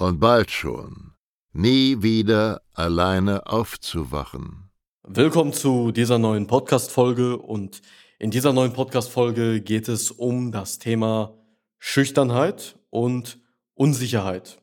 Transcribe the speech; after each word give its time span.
und 0.00 0.18
bald 0.18 0.50
schon 0.50 1.12
nie 1.52 2.02
wieder 2.02 2.62
alleine 2.72 3.46
aufzuwachen. 3.46 4.70
Willkommen 5.06 5.52
zu 5.52 5.92
dieser 5.92 6.18
neuen 6.18 6.46
Podcast-Folge 6.46 7.36
und 7.36 7.82
in 8.18 8.30
dieser 8.30 8.52
neuen 8.52 8.72
Podcast-Folge 8.72 9.60
geht 9.60 9.88
es 9.88 10.10
um 10.10 10.52
das 10.52 10.78
Thema 10.78 11.34
Schüchternheit 11.78 12.78
und 12.90 13.38
Unsicherheit. 13.74 14.62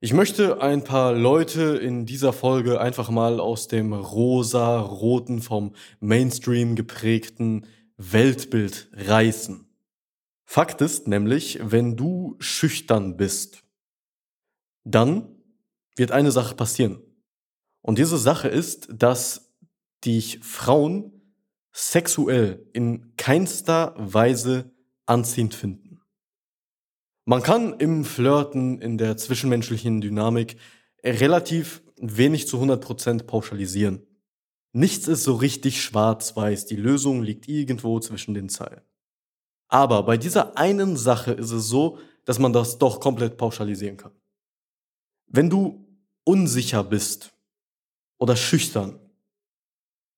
Ich 0.00 0.12
möchte 0.12 0.62
ein 0.62 0.84
paar 0.84 1.12
Leute 1.12 1.76
in 1.76 2.06
dieser 2.06 2.32
Folge 2.32 2.80
einfach 2.80 3.10
mal 3.10 3.40
aus 3.40 3.68
dem 3.68 3.92
rosa-roten, 3.92 5.42
vom 5.42 5.74
Mainstream 6.00 6.76
geprägten 6.76 7.66
Weltbild 7.96 8.88
reißen. 8.92 9.66
Fakt 10.44 10.80
ist 10.80 11.08
nämlich, 11.08 11.58
wenn 11.62 11.96
du 11.96 12.36
schüchtern 12.38 13.16
bist, 13.16 13.64
dann 14.84 15.36
wird 15.96 16.12
eine 16.12 16.30
Sache 16.30 16.54
passieren. 16.54 17.02
Und 17.82 17.98
diese 17.98 18.18
Sache 18.18 18.48
ist, 18.48 18.88
dass 18.92 19.54
dich 20.04 20.40
Frauen 20.42 21.18
sexuell 21.72 22.68
in 22.72 23.14
keinster 23.16 23.94
Weise 23.96 24.70
anziehend 25.06 25.54
finden. 25.54 26.00
Man 27.24 27.42
kann 27.42 27.74
im 27.78 28.04
Flirten, 28.04 28.80
in 28.80 28.98
der 28.98 29.16
zwischenmenschlichen 29.16 30.00
Dynamik 30.00 30.56
relativ 31.04 31.82
wenig 32.00 32.48
zu 32.48 32.58
100% 32.58 33.24
pauschalisieren. 33.24 34.06
Nichts 34.72 35.08
ist 35.08 35.24
so 35.24 35.34
richtig 35.34 35.82
schwarz-weiß, 35.82 36.66
die 36.66 36.76
Lösung 36.76 37.22
liegt 37.22 37.48
irgendwo 37.48 38.00
zwischen 38.00 38.34
den 38.34 38.48
Zeilen. 38.48 38.82
Aber 39.68 40.02
bei 40.04 40.16
dieser 40.16 40.56
einen 40.56 40.96
Sache 40.96 41.32
ist 41.32 41.50
es 41.50 41.68
so, 41.68 41.98
dass 42.24 42.38
man 42.38 42.52
das 42.52 42.78
doch 42.78 43.00
komplett 43.00 43.36
pauschalisieren 43.36 43.96
kann. 43.96 44.12
Wenn 45.28 45.50
du 45.50 45.86
unsicher 46.24 46.84
bist 46.84 47.32
oder 48.18 48.36
schüchtern, 48.36 48.98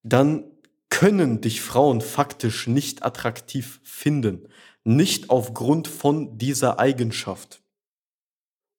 dann 0.03 0.45
können 0.89 1.41
dich 1.41 1.61
Frauen 1.61 2.01
faktisch 2.01 2.67
nicht 2.67 3.05
attraktiv 3.05 3.81
finden, 3.85 4.49
nicht 4.85 5.31
aufgrund 5.31 5.89
von 5.89 6.39
dieser 6.39 6.79
Eigenschaft. 6.79 7.63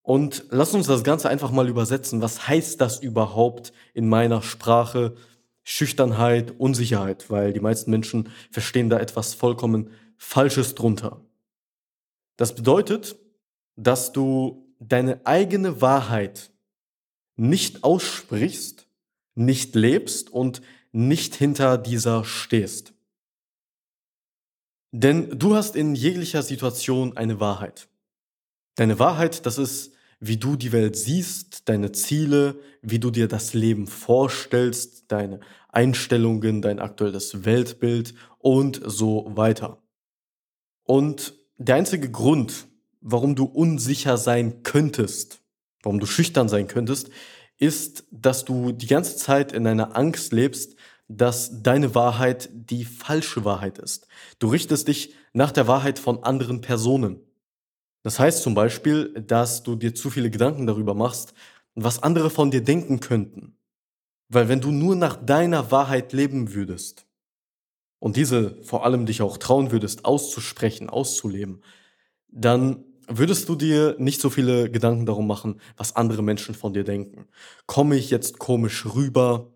Und 0.03 0.45
lass 0.49 0.73
uns 0.73 0.87
das 0.87 1.03
Ganze 1.03 1.29
einfach 1.29 1.51
mal 1.51 1.69
übersetzen. 1.69 2.21
Was 2.21 2.47
heißt 2.47 2.81
das 2.81 2.99
überhaupt 2.99 3.71
in 3.93 4.09
meiner 4.09 4.41
Sprache? 4.41 5.15
Schüchternheit, 5.63 6.59
Unsicherheit, 6.59 7.29
weil 7.29 7.53
die 7.53 7.59
meisten 7.59 7.91
Menschen 7.91 8.29
verstehen 8.49 8.89
da 8.89 8.99
etwas 8.99 9.35
vollkommen 9.35 9.91
Falsches 10.17 10.73
drunter. 10.73 11.21
Das 12.35 12.55
bedeutet, 12.55 13.15
dass 13.75 14.11
du 14.11 14.70
deine 14.81 15.25
eigene 15.25 15.81
Wahrheit 15.81 16.51
nicht 17.35 17.83
aussprichst, 17.83 18.87
nicht 19.35 19.75
lebst 19.75 20.29
und 20.29 20.61
nicht 20.91 21.35
hinter 21.35 21.77
dieser 21.77 22.25
stehst. 22.25 22.93
Denn 24.91 25.39
du 25.39 25.55
hast 25.55 25.75
in 25.75 25.95
jeglicher 25.95 26.43
Situation 26.43 27.15
eine 27.15 27.39
Wahrheit. 27.39 27.87
Deine 28.75 28.99
Wahrheit, 28.99 29.45
das 29.45 29.57
ist, 29.57 29.93
wie 30.19 30.37
du 30.37 30.55
die 30.55 30.71
Welt 30.71 30.97
siehst, 30.97 31.69
deine 31.69 31.91
Ziele, 31.93 32.59
wie 32.81 32.99
du 32.99 33.09
dir 33.09 33.27
das 33.27 33.53
Leben 33.53 33.87
vorstellst, 33.87 35.05
deine 35.11 35.39
Einstellungen, 35.69 36.61
dein 36.61 36.79
aktuelles 36.79 37.45
Weltbild 37.45 38.13
und 38.39 38.81
so 38.83 39.31
weiter. 39.35 39.81
Und 40.83 41.33
der 41.57 41.75
einzige 41.75 42.11
Grund, 42.11 42.67
warum 43.01 43.35
du 43.35 43.45
unsicher 43.45 44.17
sein 44.17 44.63
könntest, 44.63 45.41
warum 45.83 45.99
du 45.99 46.05
schüchtern 46.05 46.47
sein 46.47 46.67
könntest, 46.67 47.09
ist, 47.57 48.05
dass 48.11 48.45
du 48.45 48.71
die 48.71 48.87
ganze 48.87 49.17
Zeit 49.17 49.51
in 49.51 49.67
einer 49.67 49.95
Angst 49.95 50.33
lebst, 50.33 50.75
dass 51.07 51.61
deine 51.61 51.93
Wahrheit 51.93 52.49
die 52.53 52.85
falsche 52.85 53.43
Wahrheit 53.43 53.77
ist. 53.77 54.07
Du 54.39 54.47
richtest 54.47 54.87
dich 54.87 55.13
nach 55.33 55.51
der 55.51 55.67
Wahrheit 55.67 55.99
von 55.99 56.23
anderen 56.23 56.61
Personen. 56.61 57.19
Das 58.03 58.19
heißt 58.19 58.41
zum 58.41 58.55
Beispiel, 58.55 59.13
dass 59.13 59.63
du 59.63 59.75
dir 59.75 59.93
zu 59.93 60.09
viele 60.09 60.31
Gedanken 60.31 60.65
darüber 60.65 60.95
machst, 60.95 61.33
was 61.75 62.01
andere 62.01 62.29
von 62.29 62.51
dir 62.51 62.63
denken 62.63 62.99
könnten. 62.99 63.57
Weil 64.29 64.47
wenn 64.47 64.61
du 64.61 64.71
nur 64.71 64.95
nach 64.95 65.17
deiner 65.17 65.71
Wahrheit 65.71 66.13
leben 66.13 66.53
würdest 66.53 67.05
und 67.99 68.15
diese 68.15 68.61
vor 68.63 68.85
allem 68.85 69.05
dich 69.05 69.21
auch 69.21 69.37
trauen 69.37 69.71
würdest 69.71 70.05
auszusprechen, 70.05 70.89
auszuleben, 70.89 71.61
dann 72.29 72.85
würdest 73.17 73.47
du 73.49 73.55
dir 73.55 73.95
nicht 73.99 74.21
so 74.21 74.29
viele 74.29 74.69
Gedanken 74.69 75.05
darum 75.05 75.27
machen, 75.27 75.61
was 75.77 75.95
andere 75.95 76.23
Menschen 76.23 76.55
von 76.55 76.73
dir 76.73 76.83
denken. 76.83 77.27
Komme 77.65 77.95
ich 77.95 78.09
jetzt 78.09 78.39
komisch 78.39 78.85
rüber? 78.85 79.51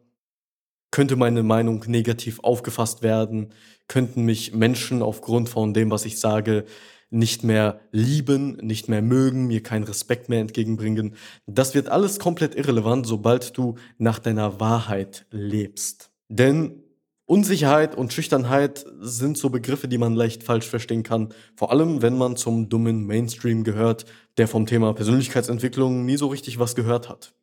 könnte 0.95 1.17
meine 1.17 1.43
Meinung 1.43 1.83
negativ 1.87 2.39
aufgefasst 2.39 3.03
werden, 3.03 3.49
könnten 3.89 4.23
mich 4.23 4.53
Menschen 4.53 5.01
aufgrund 5.01 5.49
von 5.49 5.73
dem, 5.73 5.91
was 5.91 6.05
ich 6.05 6.21
sage, 6.21 6.63
nicht 7.09 7.43
mehr 7.43 7.81
lieben, 7.91 8.55
nicht 8.61 8.87
mehr 8.87 9.01
mögen, 9.01 9.47
mir 9.47 9.61
keinen 9.61 9.83
Respekt 9.83 10.29
mehr 10.29 10.39
entgegenbringen. 10.39 11.15
Das 11.47 11.75
wird 11.75 11.89
alles 11.89 12.17
komplett 12.17 12.55
irrelevant, 12.55 13.05
sobald 13.05 13.57
du 13.57 13.75
nach 13.97 14.19
deiner 14.19 14.61
Wahrheit 14.61 15.25
lebst. 15.31 16.11
Denn 16.29 16.84
Unsicherheit 17.27 17.95
und 17.95 18.13
Schüchternheit 18.13 18.85
sind 18.99 19.37
so 19.37 19.49
Begriffe, 19.49 19.87
die 19.87 19.97
man 19.97 20.13
leicht 20.13 20.43
falsch 20.43 20.67
verstehen 20.67 21.01
kann, 21.01 21.33
vor 21.55 21.71
allem 21.71 22.03
wenn 22.03 22.17
man 22.17 22.35
zum 22.35 22.69
dummen 22.69 23.07
Mainstream 23.07 23.63
gehört, 23.63 24.05
der 24.37 24.47
vom 24.47 24.67
Thema 24.67 24.93
Persönlichkeitsentwicklung 24.93 26.05
nie 26.05 26.17
so 26.17 26.27
richtig 26.27 26.59
was 26.59 26.75
gehört 26.75 27.09
hat. 27.09 27.33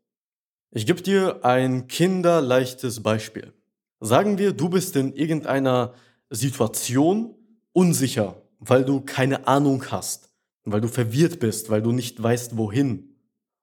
Ich 0.71 0.87
gebe 0.87 1.03
dir 1.03 1.45
ein 1.45 1.89
kinderleichtes 1.89 3.03
Beispiel. 3.03 3.53
Sagen 3.99 4.39
wir, 4.39 4.53
du 4.53 4.69
bist 4.69 4.95
in 4.95 5.15
irgendeiner 5.15 5.95
Situation 6.31 7.35
unsicher, 7.73 8.41
weil 8.61 8.85
du 8.85 9.01
keine 9.01 9.49
Ahnung 9.49 9.85
hast, 9.91 10.31
weil 10.65 10.81
du 10.81 10.89
verwirrt 10.89 11.41
bist, 11.41 11.71
weil 11.71 11.83
du 11.83 11.91
nicht 11.91 12.23
weißt, 12.23 12.57
wohin. 12.57 13.17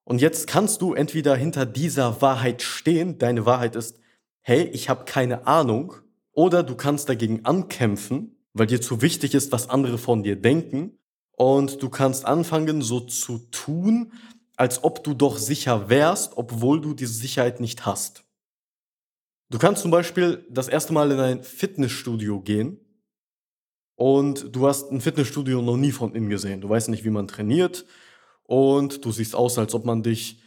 Und 0.03 0.19
jetzt 0.19 0.47
kannst 0.47 0.81
du 0.81 0.93
entweder 0.93 1.35
hinter 1.35 1.65
dieser 1.65 2.21
Wahrheit 2.21 2.61
stehen, 2.61 3.19
deine 3.19 3.45
Wahrheit 3.45 3.77
ist, 3.77 3.99
hey, 4.41 4.63
ich 4.73 4.89
habe 4.89 5.05
keine 5.05 5.47
Ahnung, 5.47 5.95
oder 6.39 6.63
du 6.63 6.75
kannst 6.75 7.09
dagegen 7.09 7.43
ankämpfen, 7.43 8.37
weil 8.53 8.67
dir 8.67 8.79
zu 8.79 9.01
wichtig 9.01 9.33
ist, 9.33 9.51
was 9.51 9.69
andere 9.69 9.97
von 9.97 10.23
dir 10.23 10.37
denken, 10.37 10.97
und 11.33 11.83
du 11.83 11.89
kannst 11.89 12.25
anfangen, 12.25 12.81
so 12.81 13.01
zu 13.01 13.39
tun, 13.51 14.13
als 14.55 14.85
ob 14.85 15.03
du 15.03 15.13
doch 15.13 15.37
sicher 15.37 15.89
wärst, 15.89 16.37
obwohl 16.37 16.79
du 16.79 16.93
diese 16.93 17.11
Sicherheit 17.11 17.59
nicht 17.59 17.85
hast. 17.85 18.23
Du 19.49 19.57
kannst 19.57 19.81
zum 19.81 19.91
Beispiel 19.91 20.45
das 20.49 20.69
erste 20.69 20.93
Mal 20.93 21.11
in 21.11 21.19
ein 21.19 21.43
Fitnessstudio 21.43 22.39
gehen 22.39 22.79
und 23.95 24.55
du 24.55 24.65
hast 24.65 24.93
ein 24.93 25.01
Fitnessstudio 25.01 25.61
noch 25.61 25.75
nie 25.75 25.91
von 25.91 26.15
innen 26.15 26.29
gesehen. 26.29 26.61
Du 26.61 26.69
weißt 26.69 26.87
nicht, 26.87 27.03
wie 27.03 27.09
man 27.09 27.27
trainiert 27.27 27.85
und 28.43 29.03
du 29.03 29.11
siehst 29.11 29.35
aus, 29.35 29.57
als 29.57 29.73
ob 29.73 29.83
man 29.83 30.03
dich 30.03 30.41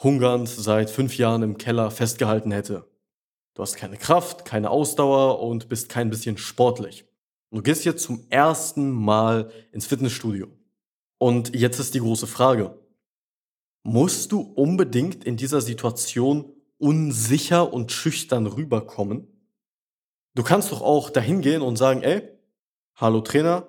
hungernd 0.00 0.48
seit 0.48 0.88
fünf 0.88 1.18
Jahren 1.18 1.42
im 1.42 1.58
Keller 1.58 1.90
festgehalten 1.90 2.52
hätte. 2.52 2.91
Du 3.54 3.62
hast 3.62 3.76
keine 3.76 3.96
Kraft, 3.96 4.44
keine 4.44 4.70
Ausdauer 4.70 5.40
und 5.40 5.68
bist 5.68 5.88
kein 5.88 6.10
bisschen 6.10 6.38
sportlich. 6.38 7.04
Du 7.50 7.62
gehst 7.62 7.84
jetzt 7.84 8.02
zum 8.02 8.24
ersten 8.30 8.90
Mal 8.90 9.50
ins 9.72 9.86
Fitnessstudio. 9.86 10.48
Und 11.18 11.54
jetzt 11.54 11.78
ist 11.78 11.94
die 11.94 12.00
große 12.00 12.26
Frage, 12.26 12.78
Musst 13.84 14.30
du 14.30 14.40
unbedingt 14.40 15.24
in 15.24 15.36
dieser 15.36 15.60
Situation 15.60 16.52
unsicher 16.78 17.72
und 17.72 17.90
schüchtern 17.90 18.46
rüberkommen? 18.46 19.26
Du 20.34 20.44
kannst 20.44 20.70
doch 20.70 20.82
auch 20.82 21.10
dahin 21.10 21.40
gehen 21.40 21.62
und 21.62 21.76
sagen, 21.76 22.02
ey, 22.02 22.22
hallo 22.94 23.20
Trainer, 23.22 23.68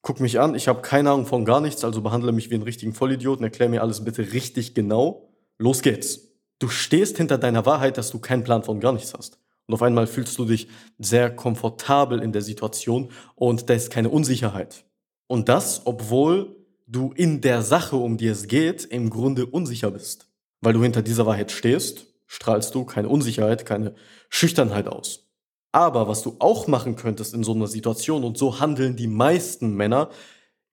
guck 0.00 0.20
mich 0.20 0.40
an, 0.40 0.54
ich 0.54 0.66
habe 0.66 0.80
keine 0.80 1.10
Ahnung 1.10 1.26
von 1.26 1.44
gar 1.44 1.60
nichts, 1.60 1.84
also 1.84 2.00
behandle 2.00 2.32
mich 2.32 2.48
wie 2.48 2.54
einen 2.54 2.62
richtigen 2.62 2.94
Vollidioten, 2.94 3.44
erklär 3.44 3.68
mir 3.68 3.82
alles 3.82 4.02
bitte 4.02 4.32
richtig 4.32 4.74
genau. 4.74 5.28
Los 5.58 5.82
geht's. 5.82 6.29
Du 6.60 6.68
stehst 6.68 7.16
hinter 7.16 7.38
deiner 7.38 7.66
Wahrheit, 7.66 7.98
dass 7.98 8.10
du 8.10 8.20
keinen 8.20 8.44
Plan 8.44 8.62
von 8.62 8.80
gar 8.80 8.92
nichts 8.92 9.14
hast. 9.14 9.38
Und 9.66 9.74
auf 9.74 9.82
einmal 9.82 10.06
fühlst 10.06 10.38
du 10.38 10.44
dich 10.44 10.68
sehr 10.98 11.34
komfortabel 11.34 12.20
in 12.20 12.32
der 12.32 12.42
Situation 12.42 13.10
und 13.34 13.70
da 13.70 13.74
ist 13.74 13.90
keine 13.90 14.10
Unsicherheit. 14.10 14.84
Und 15.26 15.48
das, 15.48 15.82
obwohl 15.86 16.56
du 16.86 17.12
in 17.12 17.40
der 17.40 17.62
Sache, 17.62 17.96
um 17.96 18.18
die 18.18 18.26
es 18.26 18.46
geht, 18.46 18.84
im 18.84 19.08
Grunde 19.10 19.46
unsicher 19.46 19.90
bist. 19.90 20.28
Weil 20.60 20.74
du 20.74 20.82
hinter 20.82 21.02
dieser 21.02 21.24
Wahrheit 21.24 21.50
stehst, 21.50 22.06
strahlst 22.26 22.74
du 22.74 22.84
keine 22.84 23.08
Unsicherheit, 23.08 23.64
keine 23.64 23.94
Schüchternheit 24.28 24.86
aus. 24.86 25.30
Aber 25.72 26.08
was 26.08 26.22
du 26.22 26.36
auch 26.40 26.66
machen 26.66 26.96
könntest 26.96 27.32
in 27.32 27.44
so 27.44 27.54
einer 27.54 27.68
Situation, 27.68 28.22
und 28.22 28.36
so 28.36 28.60
handeln 28.60 28.96
die 28.96 29.06
meisten 29.06 29.76
Männer, 29.76 30.10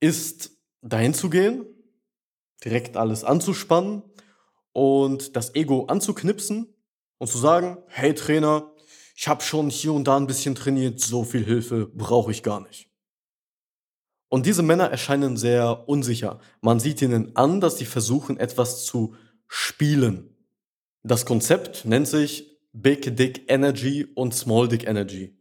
ist 0.02 0.52
dahin 0.82 1.14
zu 1.14 1.30
gehen, 1.30 1.66
direkt 2.66 2.98
alles 2.98 3.24
anzuspannen 3.24 4.02
und 4.78 5.36
das 5.36 5.56
Ego 5.56 5.86
anzuknipsen 5.86 6.72
und 7.18 7.28
zu 7.28 7.40
sagen, 7.40 7.80
hey 7.88 8.14
Trainer, 8.14 8.76
ich 9.16 9.28
habe 9.28 9.42
schon 9.42 9.72
hier 9.72 9.92
und 9.92 10.08
da 10.08 10.18
ein 10.18 10.28
bisschen 10.28 10.54
trainiert, 10.54 11.00
so 11.00 11.24
viel 11.24 11.44
Hilfe 11.44 11.88
brauche 11.88 12.30
ich 12.30 12.44
gar 12.44 12.62
nicht. 12.62 12.88
Und 14.30 14.46
diese 14.46 14.62
Männer 14.62 14.92
erscheinen 14.92 15.36
sehr 15.36 15.90
unsicher. 15.90 16.40
Man 16.62 16.80
sieht 16.80 17.02
ihnen 17.02 17.36
an, 17.36 17.60
dass 17.60 17.80
sie 17.80 17.86
versuchen, 17.86 18.38
etwas 18.38 18.86
zu 18.86 19.16
spielen. 19.48 20.38
Das 21.02 21.26
Konzept 21.26 21.86
nennt 21.86 22.08
sich 22.08 22.60
Big 22.72 23.18
Dick 23.18 23.50
Energy 23.50 24.06
und 24.14 24.36
Small 24.36 24.68
Dick 24.68 24.86
Energy. 24.86 25.40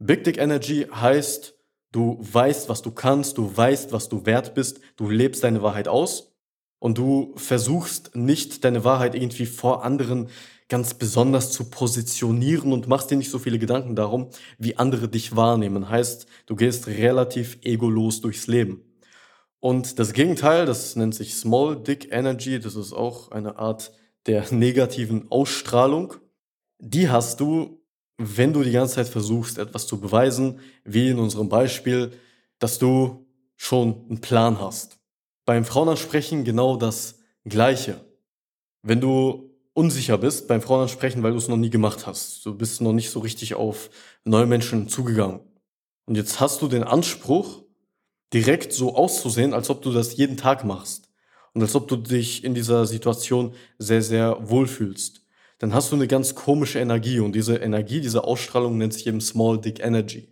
Big 0.00 0.24
Dick 0.24 0.38
Energy 0.38 0.88
heißt, 0.92 1.54
du 1.92 2.18
weißt, 2.20 2.68
was 2.68 2.82
du 2.82 2.90
kannst, 2.90 3.38
du 3.38 3.56
weißt, 3.56 3.92
was 3.92 4.08
du 4.08 4.26
wert 4.26 4.56
bist, 4.56 4.80
du 4.96 5.08
lebst 5.08 5.44
deine 5.44 5.62
Wahrheit 5.62 5.86
aus 5.86 6.27
und 6.78 6.98
du 6.98 7.32
versuchst 7.36 8.14
nicht 8.14 8.64
deine 8.64 8.84
Wahrheit 8.84 9.14
irgendwie 9.14 9.46
vor 9.46 9.84
anderen 9.84 10.28
ganz 10.68 10.94
besonders 10.94 11.50
zu 11.50 11.70
positionieren 11.70 12.72
und 12.72 12.88
machst 12.88 13.10
dir 13.10 13.16
nicht 13.16 13.30
so 13.30 13.38
viele 13.38 13.58
Gedanken 13.58 13.96
darum, 13.96 14.28
wie 14.58 14.76
andere 14.76 15.08
dich 15.08 15.34
wahrnehmen. 15.34 15.88
Heißt, 15.88 16.26
du 16.46 16.56
gehst 16.56 16.86
relativ 16.86 17.58
egolos 17.62 18.20
durchs 18.20 18.46
Leben. 18.46 18.82
Und 19.60 19.98
das 19.98 20.12
Gegenteil, 20.12 20.66
das 20.66 20.94
nennt 20.94 21.14
sich 21.14 21.34
Small 21.34 21.82
Dick 21.82 22.12
Energy, 22.12 22.60
das 22.60 22.76
ist 22.76 22.92
auch 22.92 23.30
eine 23.30 23.58
Art 23.58 23.92
der 24.26 24.44
negativen 24.52 25.30
Ausstrahlung 25.30 26.14
die 26.78 27.08
hast 27.08 27.40
du, 27.40 27.82
wenn 28.16 28.52
du 28.52 28.62
die 28.62 28.72
ganze 28.72 28.96
Zeit 28.96 29.08
versuchst, 29.08 29.58
etwas 29.58 29.86
zu 29.86 30.00
beweisen, 30.00 30.60
wie 30.84 31.08
in 31.08 31.18
unserem 31.18 31.48
Beispiel, 31.48 32.12
dass 32.58 32.78
du 32.78 33.26
schon 33.56 34.06
einen 34.08 34.20
Plan 34.20 34.60
hast. 34.60 34.97
Beim 35.48 35.64
Frauenansprechen 35.64 36.44
genau 36.44 36.76
das 36.76 37.20
Gleiche. 37.46 38.04
Wenn 38.82 39.00
du 39.00 39.50
unsicher 39.72 40.18
bist 40.18 40.46
beim 40.46 40.60
Frauenansprechen, 40.60 41.22
weil 41.22 41.30
du 41.30 41.38
es 41.38 41.48
noch 41.48 41.56
nie 41.56 41.70
gemacht 41.70 42.06
hast, 42.06 42.44
du 42.44 42.54
bist 42.54 42.82
noch 42.82 42.92
nicht 42.92 43.08
so 43.08 43.20
richtig 43.20 43.54
auf 43.54 43.88
neue 44.24 44.44
Menschen 44.44 44.90
zugegangen. 44.90 45.40
Und 46.04 46.16
jetzt 46.16 46.38
hast 46.38 46.60
du 46.60 46.68
den 46.68 46.84
Anspruch, 46.84 47.62
direkt 48.34 48.74
so 48.74 48.94
auszusehen, 48.94 49.54
als 49.54 49.70
ob 49.70 49.80
du 49.80 49.90
das 49.90 50.18
jeden 50.18 50.36
Tag 50.36 50.66
machst. 50.66 51.08
Und 51.54 51.62
als 51.62 51.74
ob 51.74 51.88
du 51.88 51.96
dich 51.96 52.44
in 52.44 52.52
dieser 52.52 52.84
Situation 52.84 53.54
sehr, 53.78 54.02
sehr 54.02 54.50
wohlfühlst 54.50 55.22
dann 55.60 55.74
hast 55.74 55.90
du 55.90 55.96
eine 55.96 56.06
ganz 56.06 56.36
komische 56.36 56.78
Energie 56.78 57.18
und 57.18 57.32
diese 57.32 57.56
Energie, 57.56 58.00
diese 58.00 58.22
Ausstrahlung 58.22 58.78
nennt 58.78 58.92
sich 58.92 59.08
eben 59.08 59.20
Small 59.20 59.60
Dick 59.60 59.80
Energy. 59.80 60.28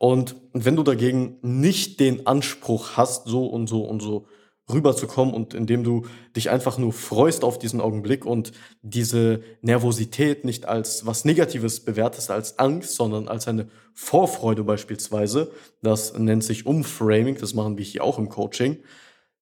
Und 0.00 0.36
wenn 0.52 0.76
du 0.76 0.84
dagegen 0.84 1.38
nicht 1.42 1.98
den 1.98 2.28
Anspruch 2.28 2.96
hast, 2.96 3.26
so 3.26 3.46
und 3.46 3.66
so 3.66 3.82
und 3.82 4.00
so 4.00 4.26
rüberzukommen 4.72 5.34
und 5.34 5.54
indem 5.54 5.82
du 5.82 6.06
dich 6.36 6.50
einfach 6.50 6.78
nur 6.78 6.92
freust 6.92 7.42
auf 7.42 7.58
diesen 7.58 7.80
Augenblick 7.80 8.24
und 8.24 8.52
diese 8.82 9.40
Nervosität 9.60 10.44
nicht 10.44 10.66
als 10.66 11.04
was 11.04 11.24
Negatives 11.24 11.80
bewertest, 11.80 12.30
als 12.30 12.60
Angst, 12.60 12.94
sondern 12.94 13.26
als 13.26 13.48
eine 13.48 13.66
Vorfreude 13.92 14.62
beispielsweise, 14.62 15.50
das 15.82 16.16
nennt 16.16 16.44
sich 16.44 16.64
Umframing, 16.64 17.36
das 17.36 17.54
machen 17.54 17.76
wir 17.76 17.84
hier 17.84 18.04
auch 18.04 18.18
im 18.18 18.28
Coaching, 18.28 18.76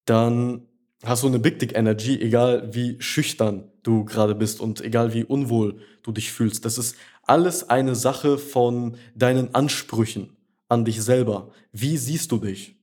dann 0.07 0.63
hast 1.05 1.23
du 1.23 1.27
eine 1.27 1.39
Big 1.39 1.59
Dick 1.59 1.77
Energy, 1.77 2.19
egal 2.19 2.73
wie 2.73 2.97
schüchtern 2.99 3.71
du 3.83 4.07
gerade 4.07 4.35
bist 4.35 4.61
und 4.61 4.81
egal 4.81 5.13
wie 5.13 5.25
unwohl 5.25 5.81
du 6.03 6.13
dich 6.13 6.33
fühlst. 6.33 6.65
Das 6.65 6.79
ist 6.79 6.97
alles 7.25 7.69
eine 7.69 7.95
Sache 7.95 8.39
von 8.39 8.97
deinen 9.15 9.55
Ansprüchen 9.55 10.36
an 10.69 10.85
dich 10.85 11.03
selber. 11.03 11.51
Wie 11.73 11.97
siehst 11.97 12.33
du 12.33 12.39
dich? 12.39 12.77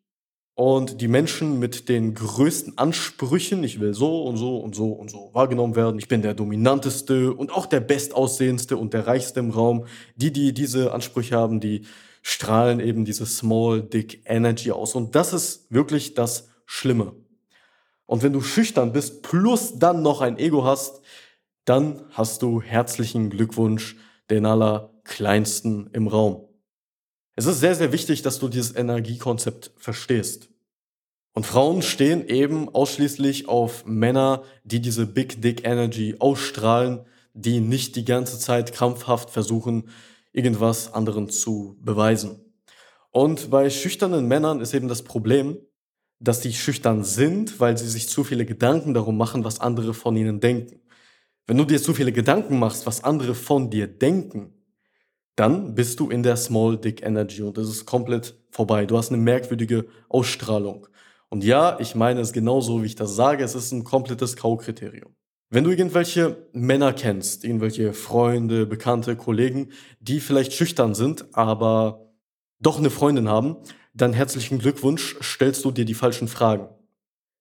Und 0.56 1.01
die 1.01 1.07
Menschen 1.07 1.57
mit 1.57 1.89
den 1.89 2.13
größten 2.13 2.77
Ansprüchen, 2.77 3.63
ich 3.63 3.80
will 3.80 3.95
so 3.95 4.24
und 4.24 4.38
so 4.38 4.57
und 4.57 4.75
so 4.75 4.91
und 4.91 5.09
so 5.09 5.31
wahrgenommen 5.33 5.75
werden, 5.75 5.97
ich 5.97 6.07
bin 6.07 6.21
der 6.21 6.35
dominanteste 6.35 7.33
und 7.33 7.51
auch 7.51 7.65
der 7.65 7.80
bestaussehendste 7.80 8.77
und 8.77 8.94
der 8.94 9.07
reichste 9.07 9.39
im 9.39 9.50
Raum, 9.50 9.88
die, 10.15 10.31
die 10.31 10.53
diese 10.53 10.94
Ansprüche 10.94 11.35
haben, 11.35 11.59
die 11.59 11.85
strahlen 12.21 12.80
eben 12.80 13.03
diese 13.03 13.25
Small 13.25 13.81
Dick 13.81 14.21
Energy 14.25 14.71
aus. 14.71 14.94
Und 14.94 15.15
das 15.15 15.33
ist 15.33 15.65
wirklich 15.71 16.13
das 16.13 16.50
Schlimme. 16.68 17.13
Und 18.06 18.21
wenn 18.21 18.33
du 18.33 18.41
schüchtern 18.41 18.94
bist, 18.94 19.24
plus 19.24 19.80
dann 19.80 20.03
noch 20.03 20.21
ein 20.21 20.38
Ego 20.38 20.63
hast, 20.63 21.01
dann 21.65 22.03
hast 22.12 22.44
du 22.44 22.62
herzlichen 22.62 23.31
Glückwunsch, 23.31 23.95
den 24.30 24.45
allerkleinsten 24.45 25.89
im 25.94 26.07
Raum. 26.07 26.47
Es 27.35 27.47
ist 27.47 27.59
sehr, 27.59 27.75
sehr 27.75 27.91
wichtig, 27.91 28.21
dass 28.21 28.39
du 28.39 28.47
dieses 28.47 28.75
Energiekonzept 28.75 29.71
verstehst. 29.77 30.50
Und 31.33 31.47
Frauen 31.47 31.81
stehen 31.81 32.27
eben 32.27 32.69
ausschließlich 32.69 33.47
auf 33.47 33.85
Männer, 33.85 34.44
die 34.63 34.80
diese 34.80 35.07
Big 35.07 35.41
Dick 35.41 35.65
Energy 35.65 36.15
ausstrahlen, 36.19 37.06
die 37.33 37.59
nicht 37.59 37.95
die 37.95 38.06
ganze 38.06 38.38
Zeit 38.38 38.71
krampfhaft 38.71 39.31
versuchen, 39.31 39.89
irgendwas 40.31 40.94
anderen 40.94 41.30
zu 41.30 41.75
beweisen. 41.81 42.39
Und 43.09 43.50
bei 43.50 43.69
schüchternen 43.71 44.27
Männern 44.27 44.62
ist 44.62 44.75
eben 44.75 44.88
das 44.88 45.01
Problem, 45.01 45.57
dass 46.19 46.44
sie 46.44 46.53
schüchtern 46.53 47.03
sind, 47.03 47.59
weil 47.59 47.77
sie 47.77 47.89
sich 47.89 48.09
zu 48.09 48.24
viele 48.24 48.45
Gedanken 48.45 48.94
darum 48.94 49.18
machen, 49.18 49.44
was 49.44 49.59
andere 49.59 49.95
von 49.95 50.15
ihnen 50.15 50.39
denken. 50.39 50.81
Wenn 51.47 51.57
du 51.57 51.65
dir 51.65 51.81
zu 51.81 51.94
viele 51.95 52.12
Gedanken 52.12 52.59
machst, 52.59 52.85
was 52.85 53.04
andere 53.04 53.33
von 53.33 53.69
dir 53.71 53.87
denken, 53.87 54.54
dann 55.35 55.75
bist 55.75 55.99
du 55.99 56.09
in 56.09 56.23
der 56.23 56.37
Small 56.37 56.78
Dick 56.78 57.04
Energy 57.04 57.42
und 57.42 57.57
das 57.57 57.69
ist 57.69 57.85
komplett 57.85 58.35
vorbei. 58.52 58.85
Du 58.85 58.97
hast 58.97 59.11
eine 59.11 59.21
merkwürdige 59.21 59.85
Ausstrahlung. 60.09 60.87
Und 61.30 61.44
ja, 61.44 61.80
ich 61.80 61.95
meine 61.95 62.21
es 62.21 62.33
genauso, 62.33 62.83
wie 62.83 62.87
ich 62.87 62.95
das 62.95 63.16
sage, 63.16 63.44
es 63.44 63.56
ist 63.56 63.71
ein 63.71 63.83
komplettes 63.83 64.35
K.O.-Kriterium. 64.35 65.16
Wenn 65.49 65.63
du 65.63 65.71
irgendwelche 65.71 66.47
Männer 66.54 66.94
kennst, 66.94 67.44
irgendwelche 67.44 67.94
Freunde, 67.94 68.66
Bekannte, 68.66 69.16
Kollegen, 69.16 69.69
die 69.99 70.19
vielleicht 70.19 70.54
schüchtern 70.54 70.95
sind, 70.95 71.25
aber 71.33 72.11
doch 72.59 72.78
eine 72.78 72.90
Freundin 72.90 73.30
haben, 73.30 73.57
dann 73.94 74.13
herzlichen 74.13 74.59
Glückwunsch, 74.59 75.16
stellst 75.21 75.63
du 75.66 75.71
dir 75.71 75.85
die 75.85 75.94
falschen 75.94 76.28
Fragen. 76.28 76.69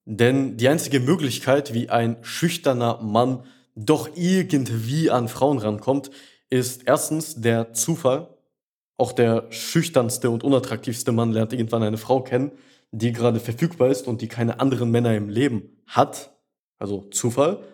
Denn 0.04 0.56
die 0.56 0.68
einzige 0.68 1.00
Möglichkeit, 1.00 1.72
wie 1.74 1.88
ein 1.88 2.16
schüchterner 2.22 3.00
Mann 3.02 3.44
doch 3.74 4.10
irgendwie 4.14 5.10
an 5.10 5.28
Frauen 5.28 5.58
rankommt, 5.58 6.10
ist 6.52 6.82
erstens 6.84 7.40
der 7.40 7.72
Zufall. 7.72 8.28
Auch 8.98 9.12
der 9.12 9.46
schüchternste 9.50 10.28
und 10.30 10.44
unattraktivste 10.44 11.10
Mann 11.10 11.32
lernt 11.32 11.54
irgendwann 11.54 11.82
eine 11.82 11.96
Frau 11.96 12.20
kennen, 12.20 12.52
die 12.90 13.12
gerade 13.12 13.40
verfügbar 13.40 13.88
ist 13.88 14.06
und 14.06 14.20
die 14.20 14.28
keine 14.28 14.60
anderen 14.60 14.90
Männer 14.90 15.16
im 15.16 15.30
Leben 15.30 15.82
hat. 15.86 16.36
Also 16.78 17.08
Zufall. 17.10 17.64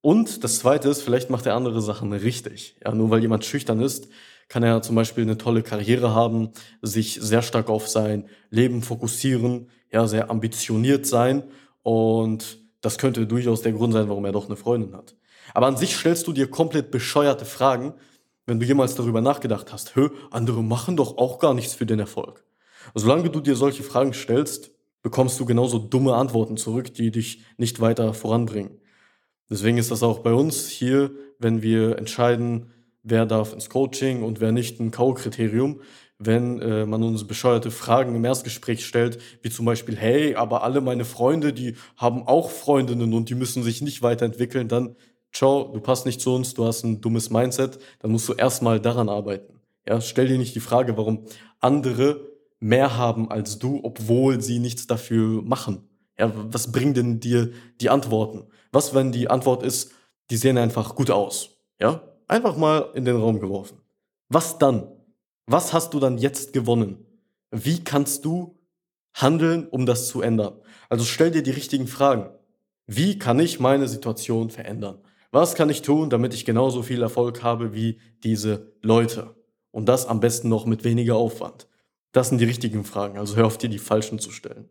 Und 0.00 0.42
das 0.42 0.60
zweite 0.60 0.88
ist, 0.88 1.02
vielleicht 1.02 1.28
macht 1.28 1.44
er 1.44 1.54
andere 1.54 1.82
Sachen 1.82 2.12
richtig. 2.14 2.76
Ja, 2.82 2.94
nur 2.94 3.10
weil 3.10 3.20
jemand 3.20 3.44
schüchtern 3.44 3.80
ist, 3.82 4.08
kann 4.48 4.62
er 4.62 4.80
zum 4.80 4.96
Beispiel 4.96 5.24
eine 5.24 5.36
tolle 5.36 5.62
Karriere 5.62 6.14
haben, 6.14 6.52
sich 6.80 7.18
sehr 7.20 7.42
stark 7.42 7.68
auf 7.68 7.88
sein 7.88 8.24
Leben 8.48 8.80
fokussieren, 8.80 9.68
ja, 9.92 10.06
sehr 10.06 10.30
ambitioniert 10.30 11.06
sein 11.06 11.42
und 11.82 12.58
das 12.80 12.96
könnte 12.96 13.26
durchaus 13.26 13.60
der 13.60 13.72
Grund 13.72 13.92
sein, 13.92 14.08
warum 14.08 14.24
er 14.24 14.32
doch 14.32 14.46
eine 14.46 14.56
Freundin 14.56 14.94
hat. 14.94 15.14
Aber 15.54 15.66
an 15.66 15.76
sich 15.76 15.96
stellst 15.96 16.26
du 16.26 16.32
dir 16.32 16.50
komplett 16.50 16.90
bescheuerte 16.90 17.44
Fragen, 17.44 17.94
wenn 18.46 18.60
du 18.60 18.66
jemals 18.66 18.94
darüber 18.94 19.20
nachgedacht 19.20 19.72
hast, 19.72 19.94
hö, 19.94 20.10
andere 20.30 20.62
machen 20.62 20.96
doch 20.96 21.18
auch 21.18 21.38
gar 21.38 21.54
nichts 21.54 21.74
für 21.74 21.86
den 21.86 21.98
Erfolg. 21.98 22.44
Solange 22.94 23.28
du 23.28 23.40
dir 23.40 23.56
solche 23.56 23.82
Fragen 23.82 24.14
stellst, 24.14 24.70
bekommst 25.02 25.38
du 25.38 25.44
genauso 25.44 25.78
dumme 25.78 26.14
Antworten 26.14 26.56
zurück, 26.56 26.94
die 26.94 27.10
dich 27.10 27.42
nicht 27.56 27.80
weiter 27.80 28.14
voranbringen. 28.14 28.80
Deswegen 29.50 29.78
ist 29.78 29.90
das 29.90 30.02
auch 30.02 30.20
bei 30.20 30.32
uns 30.32 30.68
hier, 30.68 31.10
wenn 31.38 31.62
wir 31.62 31.98
entscheiden, 31.98 32.70
wer 33.02 33.26
darf 33.26 33.52
ins 33.52 33.70
Coaching 33.70 34.22
und 34.22 34.40
wer 34.40 34.52
nicht 34.52 34.80
ein 34.80 34.90
K.O.-Kriterium, 34.90 35.80
wenn 36.18 36.60
äh, 36.60 36.84
man 36.84 37.02
uns 37.02 37.26
bescheuerte 37.26 37.70
Fragen 37.70 38.14
im 38.14 38.24
Erstgespräch 38.24 38.84
stellt, 38.84 39.18
wie 39.42 39.50
zum 39.50 39.64
Beispiel, 39.64 39.96
hey, 39.96 40.34
aber 40.34 40.64
alle 40.64 40.80
meine 40.80 41.04
Freunde, 41.04 41.52
die 41.52 41.76
haben 41.96 42.26
auch 42.26 42.50
Freundinnen 42.50 43.14
und 43.14 43.28
die 43.28 43.36
müssen 43.36 43.62
sich 43.62 43.82
nicht 43.82 44.02
weiterentwickeln, 44.02 44.68
dann, 44.68 44.96
ciao, 45.32 45.70
du 45.72 45.80
passt 45.80 46.06
nicht 46.06 46.20
zu 46.20 46.34
uns, 46.34 46.54
du 46.54 46.64
hast 46.64 46.84
ein 46.84 47.00
dummes 47.00 47.30
Mindset, 47.30 47.78
dann 48.00 48.10
musst 48.10 48.28
du 48.28 48.34
erstmal 48.34 48.80
daran 48.80 49.08
arbeiten. 49.08 49.60
Ja, 49.86 50.00
stell 50.00 50.28
dir 50.28 50.38
nicht 50.38 50.54
die 50.54 50.60
Frage, 50.60 50.96
warum 50.96 51.24
andere 51.60 52.20
mehr 52.60 52.96
haben 52.96 53.30
als 53.30 53.58
du, 53.58 53.80
obwohl 53.82 54.40
sie 54.40 54.58
nichts 54.58 54.86
dafür 54.86 55.42
machen. 55.42 55.88
Ja, 56.18 56.32
was 56.34 56.72
bringen 56.72 56.94
denn 56.94 57.20
dir 57.20 57.52
die 57.80 57.90
Antworten? 57.90 58.48
Was, 58.72 58.94
wenn 58.94 59.12
die 59.12 59.30
Antwort 59.30 59.62
ist, 59.62 59.92
die 60.30 60.36
sehen 60.36 60.58
einfach 60.58 60.94
gut 60.94 61.10
aus? 61.10 61.50
Ja, 61.80 62.02
einfach 62.26 62.56
mal 62.56 62.90
in 62.94 63.04
den 63.04 63.16
Raum 63.16 63.40
geworfen. 63.40 63.80
Was 64.28 64.58
dann? 64.58 64.88
Was 65.46 65.72
hast 65.72 65.94
du 65.94 66.00
dann 66.00 66.18
jetzt 66.18 66.52
gewonnen? 66.52 67.06
Wie 67.50 67.82
kannst 67.82 68.24
du 68.24 68.58
handeln, 69.14 69.66
um 69.68 69.86
das 69.86 70.08
zu 70.08 70.20
ändern? 70.20 70.60
Also 70.90 71.04
stell 71.04 71.30
dir 71.30 71.42
die 71.42 71.50
richtigen 71.50 71.86
Fragen. 71.86 72.30
Wie 72.86 73.18
kann 73.18 73.38
ich 73.38 73.60
meine 73.60 73.88
Situation 73.88 74.50
verändern? 74.50 74.98
Was 75.30 75.54
kann 75.54 75.68
ich 75.68 75.82
tun, 75.82 76.10
damit 76.10 76.32
ich 76.32 76.44
genauso 76.44 76.82
viel 76.82 77.02
Erfolg 77.02 77.42
habe 77.42 77.74
wie 77.74 78.00
diese 78.24 78.72
Leute? 78.82 79.34
Und 79.70 79.86
das 79.86 80.06
am 80.06 80.20
besten 80.20 80.48
noch 80.48 80.64
mit 80.64 80.84
weniger 80.84 81.16
Aufwand. 81.16 81.68
Das 82.12 82.30
sind 82.30 82.40
die 82.40 82.46
richtigen 82.46 82.84
Fragen, 82.84 83.18
also 83.18 83.36
hör 83.36 83.46
auf 83.46 83.58
dir 83.58 83.68
die 83.68 83.78
falschen 83.78 84.18
zu 84.18 84.30
stellen. 84.30 84.70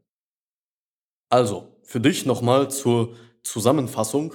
Also, 1.29 1.67
für 1.83 1.99
dich 1.99 2.25
nochmal 2.25 2.71
zur 2.71 3.13
Zusammenfassung. 3.43 4.33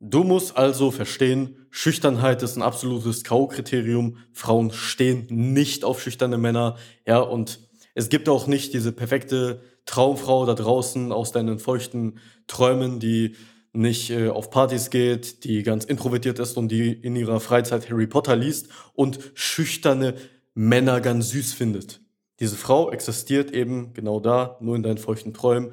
Du 0.00 0.22
musst 0.24 0.56
also 0.56 0.90
verstehen, 0.90 1.66
Schüchternheit 1.70 2.42
ist 2.42 2.56
ein 2.56 2.62
absolutes 2.62 3.24
K.O.-Kriterium. 3.24 4.16
Frauen 4.32 4.70
stehen 4.70 5.26
nicht 5.30 5.84
auf 5.84 6.02
schüchterne 6.02 6.38
Männer. 6.38 6.76
Ja, 7.06 7.20
und 7.20 7.60
es 7.94 8.08
gibt 8.08 8.28
auch 8.28 8.46
nicht 8.46 8.74
diese 8.74 8.92
perfekte 8.92 9.60
Traumfrau 9.86 10.46
da 10.46 10.54
draußen 10.54 11.10
aus 11.10 11.32
deinen 11.32 11.58
feuchten 11.58 12.20
Träumen, 12.46 13.00
die 13.00 13.34
nicht 13.72 14.10
äh, 14.10 14.28
auf 14.28 14.50
Partys 14.50 14.90
geht, 14.90 15.44
die 15.44 15.62
ganz 15.62 15.84
introvertiert 15.84 16.38
ist 16.38 16.56
und 16.56 16.68
die 16.68 16.92
in 16.92 17.16
ihrer 17.16 17.40
Freizeit 17.40 17.90
Harry 17.90 18.06
Potter 18.06 18.36
liest 18.36 18.68
und 18.94 19.18
schüchterne 19.34 20.14
Männer 20.54 21.00
ganz 21.00 21.30
süß 21.30 21.52
findet. 21.52 22.00
Diese 22.40 22.56
Frau 22.56 22.90
existiert 22.90 23.50
eben 23.50 23.92
genau 23.94 24.20
da, 24.20 24.58
nur 24.60 24.76
in 24.76 24.82
deinen 24.82 24.98
feuchten 24.98 25.34
Träumen. 25.34 25.72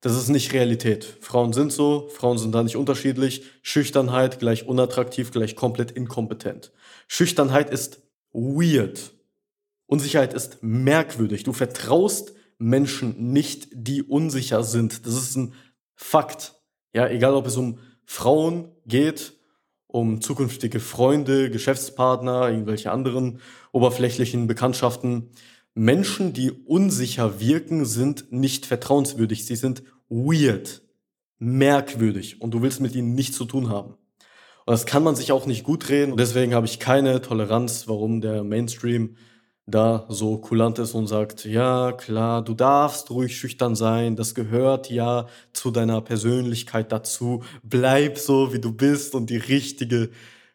Das 0.00 0.16
ist 0.16 0.28
nicht 0.28 0.52
Realität. 0.52 1.04
Frauen 1.20 1.52
sind 1.52 1.72
so, 1.72 2.08
Frauen 2.08 2.36
sind 2.36 2.54
da 2.54 2.62
nicht 2.62 2.76
unterschiedlich. 2.76 3.44
Schüchternheit 3.62 4.40
gleich 4.40 4.66
unattraktiv, 4.66 5.30
gleich 5.30 5.54
komplett 5.54 5.92
inkompetent. 5.92 6.72
Schüchternheit 7.06 7.70
ist 7.70 8.02
weird. 8.32 9.12
Unsicherheit 9.86 10.34
ist 10.34 10.62
merkwürdig. 10.62 11.44
Du 11.44 11.52
vertraust 11.52 12.34
Menschen 12.58 13.32
nicht, 13.32 13.68
die 13.72 14.02
unsicher 14.02 14.64
sind. 14.64 15.06
Das 15.06 15.14
ist 15.14 15.36
ein 15.36 15.54
Fakt. 15.94 16.61
Ja, 16.94 17.08
egal 17.08 17.34
ob 17.34 17.46
es 17.46 17.56
um 17.56 17.78
Frauen 18.04 18.68
geht, 18.86 19.34
um 19.86 20.20
zukünftige 20.20 20.80
Freunde, 20.80 21.50
Geschäftspartner, 21.50 22.48
irgendwelche 22.48 22.90
anderen 22.90 23.40
oberflächlichen 23.72 24.46
Bekanntschaften. 24.46 25.30
Menschen, 25.74 26.32
die 26.32 26.50
unsicher 26.50 27.40
wirken, 27.40 27.84
sind 27.84 28.32
nicht 28.32 28.66
vertrauenswürdig. 28.66 29.46
Sie 29.46 29.56
sind 29.56 29.82
weird, 30.08 30.82
merkwürdig 31.38 32.40
und 32.40 32.52
du 32.52 32.62
willst 32.62 32.80
mit 32.80 32.94
ihnen 32.94 33.14
nichts 33.14 33.36
zu 33.36 33.44
tun 33.44 33.68
haben. 33.70 33.94
Und 34.64 34.72
das 34.72 34.86
kann 34.86 35.02
man 35.02 35.16
sich 35.16 35.32
auch 35.32 35.46
nicht 35.46 35.64
gut 35.64 35.88
reden. 35.88 36.12
Und 36.12 36.20
deswegen 36.20 36.54
habe 36.54 36.66
ich 36.66 36.78
keine 36.78 37.20
Toleranz, 37.20 37.88
warum 37.88 38.20
der 38.20 38.44
Mainstream 38.44 39.16
da 39.66 40.06
so 40.08 40.38
kulant 40.38 40.78
ist 40.78 40.94
und 40.94 41.06
sagt, 41.06 41.44
ja 41.44 41.92
klar, 41.92 42.42
du 42.42 42.54
darfst 42.54 43.10
ruhig 43.10 43.36
schüchtern 43.36 43.76
sein, 43.76 44.16
das 44.16 44.34
gehört 44.34 44.90
ja 44.90 45.26
zu 45.52 45.70
deiner 45.70 46.00
Persönlichkeit 46.00 46.90
dazu, 46.90 47.44
bleib 47.62 48.18
so, 48.18 48.52
wie 48.52 48.58
du 48.58 48.72
bist 48.72 49.14
und 49.14 49.30
die 49.30 49.36
richtige 49.36 50.10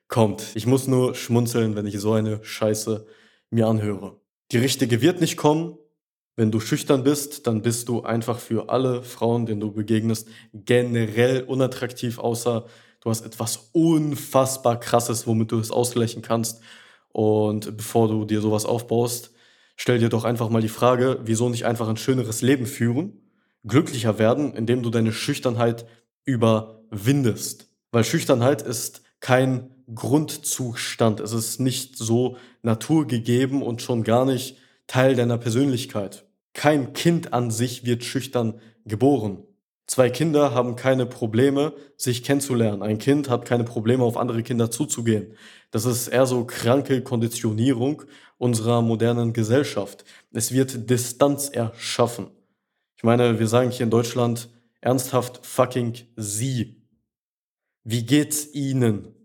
kommt. 0.07 0.55
Ich 0.55 0.65
muss 0.65 0.87
nur 0.87 1.15
schmunzeln, 1.15 1.75
wenn 1.75 1.85
ich 1.85 1.99
so 1.99 2.13
eine 2.13 2.43
Scheiße 2.43 3.05
mir 3.49 3.67
anhöre. 3.67 4.19
Die 4.51 4.57
richtige 4.57 5.01
wird 5.01 5.21
nicht 5.21 5.37
kommen. 5.37 5.77
Wenn 6.35 6.51
du 6.51 6.59
schüchtern 6.59 7.03
bist, 7.03 7.47
dann 7.47 7.63
bist 7.63 7.89
du 7.89 8.03
einfach 8.03 8.39
für 8.39 8.69
alle 8.69 9.01
Frauen, 9.03 9.45
denen 9.45 9.59
du 9.59 9.71
begegnest, 9.71 10.27
generell 10.53 11.41
unattraktiv, 11.43 12.19
außer 12.19 12.67
du 13.01 13.09
hast 13.09 13.25
etwas 13.25 13.69
unfassbar 13.73 14.79
krasses, 14.79 15.25
womit 15.25 15.51
du 15.51 15.59
es 15.59 15.71
ausgleichen 15.71 16.21
kannst. 16.21 16.61
Und 17.17 17.75
bevor 17.75 18.07
du 18.09 18.25
dir 18.25 18.41
sowas 18.41 18.63
aufbaust, 18.63 19.31
stell 19.75 19.97
dir 19.97 20.07
doch 20.07 20.23
einfach 20.23 20.49
mal 20.49 20.61
die 20.61 20.67
Frage, 20.67 21.19
wieso 21.23 21.49
nicht 21.49 21.65
einfach 21.65 21.87
ein 21.87 21.97
schöneres 21.97 22.43
Leben 22.43 22.67
führen, 22.67 23.31
glücklicher 23.63 24.19
werden, 24.19 24.53
indem 24.53 24.83
du 24.83 24.91
deine 24.91 25.11
Schüchternheit 25.11 25.87
überwindest. 26.25 27.71
Weil 27.91 28.03
Schüchternheit 28.03 28.61
ist 28.61 29.01
kein 29.19 29.71
Grundzustand. 29.95 31.19
Es 31.19 31.33
ist 31.33 31.59
nicht 31.59 31.97
so 31.97 32.37
naturgegeben 32.61 33.63
und 33.63 33.81
schon 33.81 34.03
gar 34.03 34.23
nicht 34.23 34.59
Teil 34.85 35.15
deiner 35.15 35.39
Persönlichkeit. 35.39 36.23
Kein 36.53 36.93
Kind 36.93 37.33
an 37.33 37.49
sich 37.49 37.83
wird 37.83 38.03
schüchtern 38.03 38.59
geboren. 38.85 39.39
Zwei 39.87 40.09
Kinder 40.09 40.53
haben 40.53 40.75
keine 40.75 41.05
Probleme, 41.05 41.73
sich 41.95 42.21
kennenzulernen. 42.21 42.83
Ein 42.83 42.97
Kind 42.97 43.29
hat 43.29 43.45
keine 43.45 43.63
Probleme, 43.63 44.03
auf 44.03 44.17
andere 44.17 44.43
Kinder 44.43 44.69
zuzugehen. 44.69 45.33
Das 45.71 45.85
ist 45.85 46.09
eher 46.09 46.25
so 46.25 46.43
kranke 46.43 47.01
Konditionierung 47.01 48.03
unserer 48.37 48.81
modernen 48.81 49.31
Gesellschaft. 49.31 50.03
Es 50.33 50.51
wird 50.51 50.89
Distanz 50.89 51.47
erschaffen. 51.47 52.27
Ich 52.97 53.03
meine, 53.03 53.39
wir 53.39 53.47
sagen 53.47 53.71
hier 53.71 53.85
in 53.85 53.89
Deutschland 53.89 54.49
ernsthaft 54.81 55.45
fucking 55.45 55.93
Sie. 56.17 56.81
Wie 57.85 58.05
geht's 58.05 58.53
Ihnen? 58.53 59.15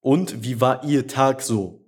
Und 0.00 0.42
wie 0.42 0.60
war 0.60 0.82
Ihr 0.82 1.06
Tag 1.06 1.42
so? 1.42 1.84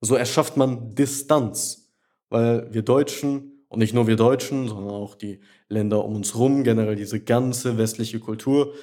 So 0.00 0.14
erschafft 0.14 0.56
man 0.56 0.94
Distanz, 0.94 1.92
weil 2.28 2.72
wir 2.72 2.82
Deutschen 2.82 3.64
und 3.68 3.80
nicht 3.80 3.94
nur 3.94 4.06
wir 4.06 4.16
Deutschen, 4.16 4.68
sondern 4.68 4.94
auch 4.94 5.16
die 5.16 5.40
Länder 5.74 6.04
um 6.04 6.16
uns 6.16 6.34
rum, 6.34 6.64
generell 6.64 6.96
diese 6.96 7.20
ganze 7.20 7.76
westliche 7.76 8.20
Kultur, 8.20 8.74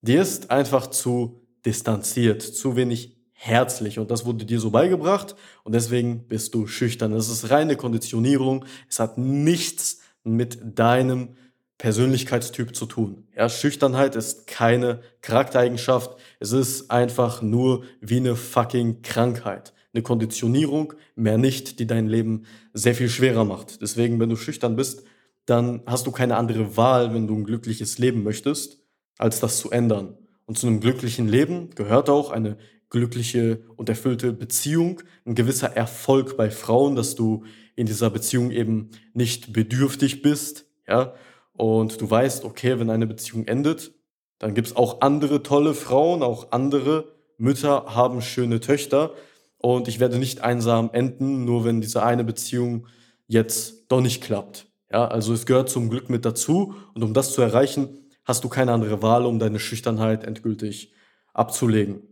die 0.00 0.14
ist 0.14 0.50
einfach 0.50 0.86
zu 0.86 1.42
distanziert, 1.66 2.42
zu 2.42 2.76
wenig 2.76 3.16
herzlich 3.32 3.98
und 3.98 4.10
das 4.10 4.24
wurde 4.24 4.44
dir 4.44 4.58
so 4.58 4.70
beigebracht 4.70 5.36
und 5.64 5.74
deswegen 5.74 6.26
bist 6.26 6.54
du 6.54 6.66
schüchtern. 6.66 7.12
Es 7.12 7.28
ist 7.28 7.50
reine 7.50 7.76
Konditionierung, 7.76 8.64
es 8.88 8.98
hat 8.98 9.18
nichts 9.18 10.00
mit 10.24 10.78
deinem 10.78 11.36
Persönlichkeitstyp 11.78 12.74
zu 12.74 12.86
tun. 12.86 13.28
Ja, 13.36 13.48
Schüchternheit 13.48 14.16
ist 14.16 14.48
keine 14.48 15.00
Charaktereigenschaft. 15.22 16.18
Es 16.40 16.50
ist 16.50 16.90
einfach 16.90 17.40
nur 17.40 17.84
wie 18.00 18.16
eine 18.16 18.34
fucking 18.34 19.02
Krankheit. 19.02 19.72
Eine 19.94 20.02
Konditionierung, 20.02 20.94
mehr 21.14 21.38
nicht, 21.38 21.78
die 21.78 21.86
dein 21.86 22.08
Leben 22.08 22.44
sehr 22.74 22.96
viel 22.96 23.08
schwerer 23.08 23.44
macht. 23.44 23.80
Deswegen, 23.80 24.18
wenn 24.18 24.28
du 24.28 24.36
schüchtern 24.36 24.74
bist, 24.74 25.04
dann 25.48 25.82
hast 25.86 26.06
du 26.06 26.12
keine 26.12 26.36
andere 26.36 26.76
Wahl, 26.76 27.14
wenn 27.14 27.26
du 27.26 27.34
ein 27.34 27.44
glückliches 27.44 27.98
Leben 27.98 28.22
möchtest, 28.22 28.80
als 29.16 29.40
das 29.40 29.58
zu 29.58 29.70
ändern. 29.70 30.14
Und 30.44 30.58
zu 30.58 30.66
einem 30.66 30.80
glücklichen 30.80 31.26
Leben 31.26 31.70
gehört 31.74 32.10
auch 32.10 32.30
eine 32.30 32.58
glückliche 32.90 33.64
und 33.76 33.88
erfüllte 33.88 34.32
Beziehung, 34.32 35.02
ein 35.24 35.34
gewisser 35.34 35.74
Erfolg 35.74 36.36
bei 36.36 36.50
Frauen, 36.50 36.96
dass 36.96 37.14
du 37.14 37.44
in 37.76 37.86
dieser 37.86 38.10
Beziehung 38.10 38.50
eben 38.50 38.90
nicht 39.14 39.52
bedürftig 39.52 40.22
bist, 40.22 40.66
ja, 40.86 41.14
und 41.52 42.00
du 42.00 42.08
weißt, 42.08 42.44
okay, 42.44 42.78
wenn 42.78 42.90
eine 42.90 43.06
Beziehung 43.06 43.46
endet, 43.46 43.92
dann 44.38 44.54
gibt's 44.54 44.76
auch 44.76 45.00
andere 45.00 45.42
tolle 45.42 45.74
Frauen, 45.74 46.22
auch 46.22 46.52
andere 46.52 47.12
Mütter 47.36 47.94
haben 47.94 48.20
schöne 48.22 48.60
Töchter 48.60 49.14
und 49.56 49.88
ich 49.88 49.98
werde 49.98 50.18
nicht 50.18 50.42
einsam 50.42 50.90
enden, 50.92 51.44
nur 51.44 51.64
wenn 51.64 51.80
diese 51.80 52.02
eine 52.02 52.24
Beziehung 52.24 52.86
jetzt 53.26 53.86
doch 53.88 54.00
nicht 54.00 54.22
klappt. 54.22 54.67
Ja, 54.90 55.06
also 55.06 55.34
es 55.34 55.46
gehört 55.46 55.68
zum 55.68 55.90
Glück 55.90 56.08
mit 56.08 56.24
dazu 56.24 56.74
und 56.94 57.02
um 57.02 57.12
das 57.12 57.32
zu 57.32 57.42
erreichen, 57.42 58.10
hast 58.24 58.44
du 58.44 58.48
keine 58.48 58.72
andere 58.72 59.02
Wahl, 59.02 59.26
um 59.26 59.38
deine 59.38 59.58
Schüchternheit 59.58 60.24
endgültig 60.24 60.92
abzulegen. 61.34 62.02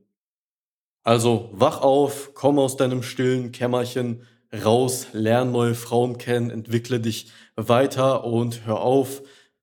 Also 1.02 1.50
wach 1.52 1.80
auf, 1.82 2.32
komm 2.34 2.58
aus 2.58 2.76
deinem 2.76 3.02
stillen 3.02 3.52
Kämmerchen 3.52 4.22
raus, 4.64 5.08
lern 5.12 5.52
neue 5.52 5.74
Frauen 5.74 6.18
kennen, 6.18 6.50
entwickle 6.50 7.00
dich 7.00 7.30
weiter 7.54 8.24
und 8.24 8.66
hör 8.66 8.80
auf, 8.80 9.22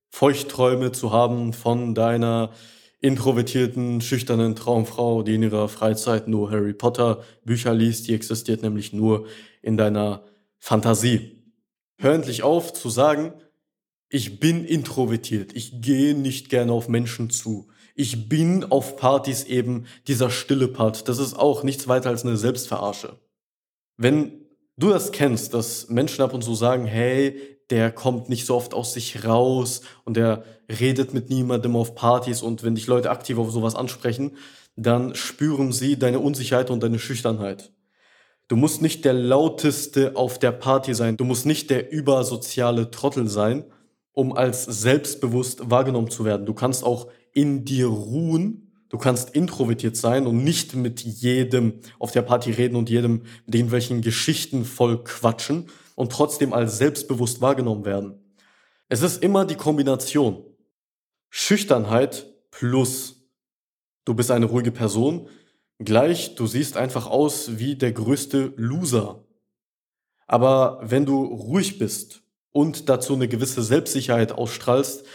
Feuchtträume 0.10 0.92
zu 0.92 1.12
haben 1.12 1.54
von 1.54 1.96
deiner 1.96 2.52
introvertierten, 3.00 4.00
schüchternen 4.00 4.56
Traumfrau, 4.56 5.24
die 5.24 5.36
in 5.36 5.44
ihrer 5.44 5.68
Freizeit 5.68 6.28
nur 6.28 6.52
Harry 6.52 6.74
Potter 6.74 7.24
Bücher 7.44 7.74
liest. 7.74 8.08
Die 8.08 8.14
existiert 8.14 8.62
nämlich 8.62 8.94
nur 8.94 9.26
in 9.62 9.76
deiner 9.76 10.24
Fantasie. 10.60 11.43
Hör 11.98 12.14
endlich 12.14 12.44
auf 12.44 12.74
zu 12.74 12.90
sagen, 12.90 13.34
ich 14.10 14.40
bin 14.40 14.66
introvertiert, 14.66 15.54
ich 15.56 15.82
gehe 15.82 16.16
nicht 16.16 16.50
gerne 16.50 16.72
auf 16.72 16.88
Menschen 16.88 17.30
zu, 17.30 17.68
Ich 17.96 18.28
bin 18.28 18.64
auf 18.64 18.96
Partys 18.96 19.44
eben 19.44 19.86
dieser 20.08 20.32
stille 20.32 20.68
Part. 20.68 21.08
Das 21.08 21.20
ist 21.20 21.36
auch 21.36 21.64
nichts 21.64 21.88
weiter 21.88 22.10
als 22.10 22.26
eine 22.26 22.38
Selbstverarsche. 22.38 23.20
Wenn 23.98 24.48
du 24.78 24.90
das 24.90 25.12
kennst, 25.12 25.54
dass 25.54 25.90
Menschen 25.90 26.24
ab 26.24 26.34
und 26.34 26.44
zu 26.44 26.56
sagen, 26.56 26.86
hey, 26.86 27.40
der 27.70 27.92
kommt 27.92 28.30
nicht 28.30 28.46
so 28.46 28.56
oft 28.56 28.74
aus 28.74 28.94
sich 28.94 29.26
raus 29.26 29.82
und 30.06 30.18
der 30.18 30.44
redet 30.80 31.14
mit 31.14 31.30
niemandem 31.30 31.76
auf 31.76 31.96
Partys 31.96 32.42
und 32.42 32.64
wenn 32.64 32.76
dich 32.76 32.88
Leute 32.88 33.12
aktiv 33.12 33.38
auf 33.38 33.52
sowas 33.52 33.76
ansprechen, 33.76 34.38
dann 34.76 35.14
spüren 35.14 35.72
sie 35.72 35.98
deine 36.00 36.20
Unsicherheit 36.20 36.72
und 36.72 36.82
deine 36.82 37.00
Schüchternheit. 37.00 37.72
Du 38.48 38.56
musst 38.56 38.82
nicht 38.82 39.06
der 39.06 39.14
lauteste 39.14 40.16
auf 40.16 40.38
der 40.38 40.52
Party 40.52 40.94
sein, 40.94 41.18
du 41.18 41.24
musst 41.24 41.46
nicht 41.46 41.70
der 41.70 41.92
übersoziale 41.92 42.92
Trottel 42.92 43.28
sein, 43.28 43.66
um 44.12 44.34
als 44.34 44.66
selbstbewusst 44.66 45.70
wahrgenommen 45.70 46.10
zu 46.10 46.26
werden. 46.26 46.46
Du 46.46 46.54
kannst 46.54 46.84
auch 46.84 47.08
in 47.32 47.66
dir 47.66 47.88
ruhen, 47.88 48.72
du 48.90 48.98
kannst 48.98 49.32
introvertiert 49.32 49.96
sein 49.96 50.28
und 50.28 50.44
nicht 50.44 50.76
mit 50.76 51.02
jedem 51.02 51.80
auf 52.00 52.12
der 52.12 52.22
Party 52.22 52.52
reden 52.52 52.76
und 52.76 52.90
jedem 52.90 53.24
mit 53.46 53.56
irgendwelchen 53.56 54.02
Geschichten 54.02 54.66
voll 54.66 55.04
quatschen 55.04 55.68
und 55.96 56.12
trotzdem 56.12 56.54
als 56.54 56.78
selbstbewusst 56.78 57.42
wahrgenommen 57.42 57.86
werden. 57.86 58.20
Es 58.90 59.02
ist 59.02 59.24
immer 59.24 59.46
die 59.46 59.56
Kombination. 59.56 60.44
Schüchternheit 61.30 62.28
plus 62.52 63.24
du 64.06 64.14
bist 64.14 64.30
eine 64.30 64.46
ruhige 64.46 64.72
Person, 64.72 65.28
gleich 65.80 66.36
du 66.36 66.48
siehst 66.48 66.78
einfach 66.78 67.08
aus 67.08 67.58
wie 67.58 67.76
der 67.76 67.92
größte 67.92 68.54
Loser. 68.56 69.24
Aber 70.28 70.80
wenn 70.82 71.06
du 71.06 71.24
ruhig 71.24 71.78
bist 71.78 72.24
und 72.52 72.90
dazu 72.90 73.14
eine 73.14 73.28
gewisse 73.28 73.62
Selbstsicherheit 73.62 74.32
ausstrahlst, 74.32 75.06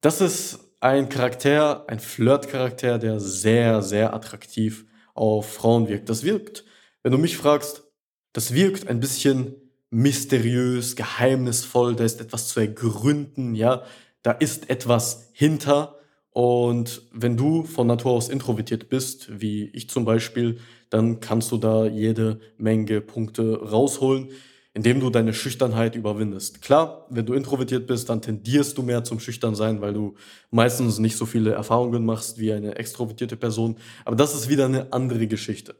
das 0.00 0.20
ist 0.20 0.60
ein 0.80 1.08
Charakter, 1.08 1.88
ein 1.88 2.00
Flirtcharakter, 2.00 2.98
der 2.98 3.18
sehr, 3.20 3.82
sehr 3.82 4.14
attraktiv 4.14 4.86
auf 5.14 5.54
Frauen 5.54 5.88
wirkt. 5.88 6.08
Das 6.08 6.22
wirkt, 6.22 6.64
wenn 7.02 7.12
du 7.12 7.18
mich 7.18 7.36
fragst, 7.36 7.84
das 8.32 8.52
wirkt 8.52 8.88
ein 8.88 9.00
bisschen 9.00 9.54
mysteriös, 9.90 10.94
geheimnisvoll, 10.96 11.96
da 11.96 12.04
ist 12.04 12.20
etwas 12.20 12.48
zu 12.48 12.60
ergründen, 12.60 13.54
ja, 13.54 13.82
da 14.22 14.32
ist 14.32 14.68
etwas 14.68 15.30
hinter. 15.32 15.98
Und 16.36 17.00
wenn 17.12 17.38
du 17.38 17.62
von 17.62 17.86
Natur 17.86 18.12
aus 18.12 18.28
introvertiert 18.28 18.90
bist, 18.90 19.40
wie 19.40 19.70
ich 19.72 19.88
zum 19.88 20.04
Beispiel, 20.04 20.58
dann 20.90 21.20
kannst 21.20 21.50
du 21.50 21.56
da 21.56 21.86
jede 21.86 22.40
Menge 22.58 23.00
Punkte 23.00 23.58
rausholen 23.58 24.28
indem 24.74 25.00
du 25.00 25.08
deine 25.08 25.32
Schüchternheit 25.32 25.96
überwindest. 25.96 26.60
Klar, 26.60 27.06
wenn 27.08 27.24
du 27.24 27.32
introvertiert 27.32 27.86
bist, 27.86 28.10
dann 28.10 28.20
tendierst 28.20 28.76
du 28.76 28.82
mehr 28.82 29.04
zum 29.04 29.18
Schüchternsein, 29.18 29.80
weil 29.80 29.94
du 29.94 30.16
meistens 30.50 30.98
nicht 30.98 31.16
so 31.16 31.24
viele 31.24 31.52
Erfahrungen 31.52 32.04
machst 32.04 32.38
wie 32.38 32.52
eine 32.52 32.76
extrovertierte 32.76 33.38
Person. 33.38 33.78
Aber 34.04 34.16
das 34.16 34.34
ist 34.34 34.50
wieder 34.50 34.66
eine 34.66 34.92
andere 34.92 35.28
Geschichte. 35.28 35.76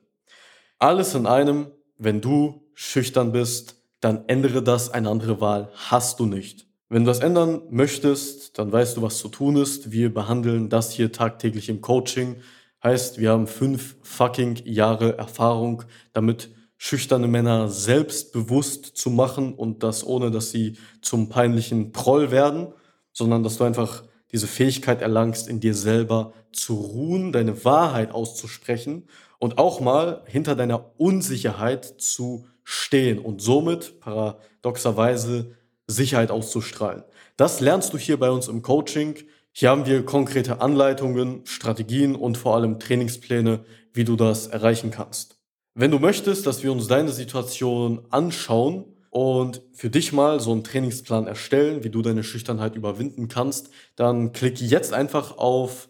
Alles 0.78 1.14
in 1.14 1.26
einem, 1.26 1.66
wenn 1.98 2.22
du 2.22 2.62
schüchtern 2.72 3.32
bist, 3.32 3.76
dann 4.00 4.24
ändere 4.28 4.62
das, 4.62 4.88
eine 4.88 5.10
andere 5.10 5.42
Wahl 5.42 5.68
hast 5.74 6.18
du 6.18 6.24
nicht. 6.24 6.65
Wenn 6.88 7.04
du 7.04 7.10
das 7.10 7.18
ändern 7.18 7.62
möchtest, 7.70 8.58
dann 8.58 8.70
weißt 8.70 8.96
du, 8.96 9.02
was 9.02 9.18
zu 9.18 9.28
tun 9.28 9.56
ist. 9.56 9.90
Wir 9.90 10.14
behandeln 10.14 10.68
das 10.68 10.92
hier 10.92 11.10
tagtäglich 11.10 11.68
im 11.68 11.80
Coaching. 11.80 12.36
Heißt, 12.82 13.18
wir 13.18 13.30
haben 13.30 13.48
fünf 13.48 13.96
fucking 14.02 14.62
Jahre 14.64 15.18
Erfahrung 15.18 15.82
damit, 16.12 16.50
schüchterne 16.78 17.26
Männer 17.26 17.68
selbstbewusst 17.68 18.96
zu 18.96 19.10
machen 19.10 19.54
und 19.54 19.82
das 19.82 20.06
ohne, 20.06 20.30
dass 20.30 20.50
sie 20.50 20.76
zum 21.00 21.28
peinlichen 21.28 21.90
Proll 21.90 22.30
werden, 22.30 22.68
sondern 23.12 23.42
dass 23.42 23.56
du 23.56 23.64
einfach 23.64 24.04
diese 24.30 24.46
Fähigkeit 24.46 25.02
erlangst, 25.02 25.48
in 25.48 25.58
dir 25.58 25.74
selber 25.74 26.34
zu 26.52 26.74
ruhen, 26.74 27.32
deine 27.32 27.64
Wahrheit 27.64 28.12
auszusprechen 28.12 29.08
und 29.38 29.58
auch 29.58 29.80
mal 29.80 30.22
hinter 30.26 30.54
deiner 30.54 30.92
Unsicherheit 30.98 31.84
zu 31.98 32.46
stehen 32.62 33.18
und 33.18 33.40
somit 33.40 33.98
paradoxerweise 34.00 35.56
Sicherheit 35.86 36.30
auszustrahlen. 36.30 37.04
Das 37.36 37.60
lernst 37.60 37.92
du 37.92 37.98
hier 37.98 38.18
bei 38.18 38.30
uns 38.30 38.48
im 38.48 38.62
Coaching. 38.62 39.16
Hier 39.52 39.70
haben 39.70 39.86
wir 39.86 40.04
konkrete 40.04 40.60
Anleitungen, 40.60 41.46
Strategien 41.46 42.14
und 42.14 42.36
vor 42.36 42.54
allem 42.54 42.78
Trainingspläne, 42.78 43.64
wie 43.92 44.04
du 44.04 44.16
das 44.16 44.48
erreichen 44.48 44.90
kannst. 44.90 45.38
Wenn 45.74 45.90
du 45.90 45.98
möchtest, 45.98 46.46
dass 46.46 46.62
wir 46.62 46.72
uns 46.72 46.88
deine 46.88 47.10
Situation 47.10 48.06
anschauen 48.10 48.84
und 49.10 49.62
für 49.72 49.90
dich 49.90 50.12
mal 50.12 50.40
so 50.40 50.52
einen 50.52 50.64
Trainingsplan 50.64 51.26
erstellen, 51.26 51.84
wie 51.84 51.90
du 51.90 52.02
deine 52.02 52.24
Schüchternheit 52.24 52.76
überwinden 52.76 53.28
kannst, 53.28 53.70
dann 53.94 54.32
klick 54.32 54.60
jetzt 54.60 54.92
einfach 54.92 55.38
auf 55.38 55.88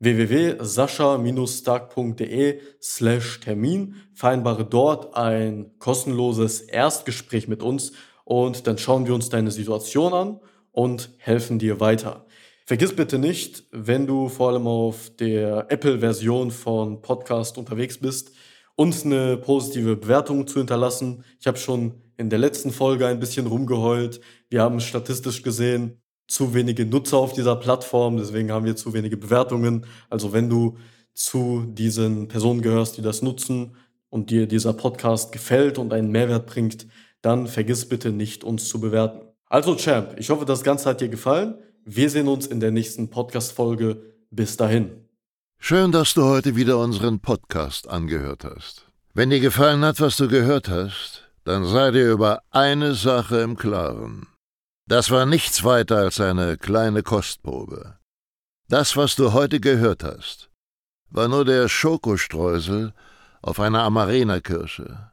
www.sascha-stark.de 0.00 2.60
slash 2.80 3.40
Termin, 3.40 3.96
vereinbare 4.12 4.64
dort 4.64 5.16
ein 5.16 5.70
kostenloses 5.78 6.60
Erstgespräch 6.60 7.46
mit 7.48 7.62
uns 7.62 7.92
und 8.24 8.66
dann 8.66 8.78
schauen 8.78 9.06
wir 9.06 9.14
uns 9.14 9.28
deine 9.28 9.50
Situation 9.50 10.12
an 10.12 10.40
und 10.72 11.10
helfen 11.18 11.58
dir 11.58 11.80
weiter. 11.80 12.26
Vergiss 12.66 12.96
bitte 12.96 13.18
nicht, 13.18 13.64
wenn 13.72 14.06
du 14.06 14.28
vor 14.28 14.48
allem 14.48 14.66
auf 14.66 15.10
der 15.16 15.66
Apple-Version 15.68 16.50
von 16.50 17.02
Podcast 17.02 17.58
unterwegs 17.58 17.98
bist, 17.98 18.32
uns 18.74 19.04
eine 19.04 19.36
positive 19.36 19.96
Bewertung 19.96 20.46
zu 20.46 20.58
hinterlassen. 20.58 21.24
Ich 21.38 21.46
habe 21.46 21.58
schon 21.58 21.94
in 22.16 22.30
der 22.30 22.38
letzten 22.38 22.70
Folge 22.70 23.06
ein 23.06 23.20
bisschen 23.20 23.46
rumgeheult. 23.46 24.20
Wir 24.48 24.62
haben 24.62 24.80
statistisch 24.80 25.42
gesehen 25.42 26.00
zu 26.26 26.54
wenige 26.54 26.86
Nutzer 26.86 27.18
auf 27.18 27.34
dieser 27.34 27.56
Plattform, 27.56 28.16
deswegen 28.16 28.50
haben 28.50 28.64
wir 28.64 28.76
zu 28.76 28.94
wenige 28.94 29.18
Bewertungen. 29.18 29.84
Also 30.08 30.32
wenn 30.32 30.48
du 30.48 30.78
zu 31.12 31.66
diesen 31.68 32.28
Personen 32.28 32.62
gehörst, 32.62 32.96
die 32.96 33.02
das 33.02 33.22
nutzen 33.22 33.76
und 34.08 34.30
dir 34.30 34.46
dieser 34.46 34.72
Podcast 34.72 35.32
gefällt 35.32 35.78
und 35.78 35.92
einen 35.92 36.10
Mehrwert 36.10 36.46
bringt, 36.46 36.86
dann 37.24 37.46
vergiss 37.46 37.88
bitte 37.88 38.10
nicht, 38.10 38.44
uns 38.44 38.68
zu 38.68 38.80
bewerten. 38.80 39.20
Also 39.46 39.76
Champ, 39.76 40.18
ich 40.18 40.30
hoffe, 40.30 40.44
das 40.44 40.62
Ganze 40.62 40.90
hat 40.90 41.00
dir 41.00 41.08
gefallen. 41.08 41.54
Wir 41.84 42.10
sehen 42.10 42.28
uns 42.28 42.46
in 42.46 42.60
der 42.60 42.70
nächsten 42.70 43.10
Podcast-Folge. 43.10 44.14
Bis 44.30 44.56
dahin. 44.56 45.08
Schön, 45.58 45.92
dass 45.92 46.14
du 46.14 46.24
heute 46.24 46.56
wieder 46.56 46.78
unseren 46.78 47.20
Podcast 47.20 47.88
angehört 47.88 48.44
hast. 48.44 48.86
Wenn 49.14 49.30
dir 49.30 49.40
gefallen 49.40 49.84
hat, 49.84 50.00
was 50.00 50.16
du 50.16 50.28
gehört 50.28 50.68
hast, 50.68 51.30
dann 51.44 51.64
sei 51.64 51.90
dir 51.92 52.10
über 52.10 52.42
eine 52.50 52.94
Sache 52.94 53.38
im 53.38 53.56
Klaren. 53.56 54.26
Das 54.86 55.10
war 55.10 55.24
nichts 55.24 55.62
weiter 55.64 55.98
als 55.98 56.20
eine 56.20 56.58
kleine 56.58 57.02
Kostprobe. 57.02 57.98
Das, 58.68 58.96
was 58.96 59.14
du 59.14 59.32
heute 59.32 59.60
gehört 59.60 60.04
hast, 60.04 60.50
war 61.10 61.28
nur 61.28 61.44
der 61.44 61.68
Schokostreusel 61.68 62.92
auf 63.40 63.60
einer 63.60 63.82
Amarena-Kirsche, 63.82 65.12